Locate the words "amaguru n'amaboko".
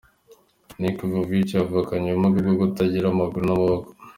3.09-3.87